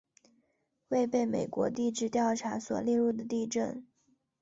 [0.87, 3.85] 未被美国地质调查所列入的地震